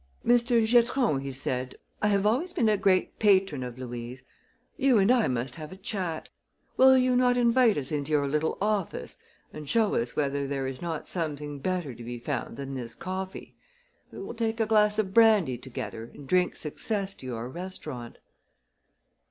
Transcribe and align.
"Mr. 0.25 0.65
Giatron," 0.65 1.19
he 1.21 1.31
said, 1.31 1.75
"I 2.01 2.07
have 2.07 2.25
always 2.25 2.53
been 2.53 2.69
a 2.69 2.75
great 2.75 3.19
patron 3.19 3.61
of 3.61 3.77
Louis. 3.77 4.23
You 4.75 4.97
and 4.97 5.11
I 5.11 5.27
must 5.27 5.57
have 5.57 5.71
a 5.71 5.75
chat. 5.77 6.27
Will 6.75 6.97
you 6.97 7.15
not 7.15 7.37
invite 7.37 7.77
us 7.77 7.91
into 7.91 8.11
your 8.11 8.27
little 8.27 8.57
office 8.59 9.17
and 9.53 9.69
show 9.69 9.93
us 9.93 10.15
whether 10.15 10.47
there 10.47 10.65
is 10.65 10.81
not 10.81 11.07
something 11.07 11.59
better 11.59 11.93
to 11.93 12.03
be 12.03 12.17
found 12.17 12.57
than 12.57 12.73
this 12.73 12.95
coffee? 12.95 13.53
We 14.11 14.17
will 14.19 14.33
take 14.33 14.59
a 14.59 14.65
glass 14.65 14.97
of 14.97 15.13
brandy 15.13 15.59
together 15.59 16.09
and 16.15 16.27
drink 16.27 16.55
success 16.55 17.13
to 17.13 17.27
your 17.27 17.47
restaurant." 17.47 18.17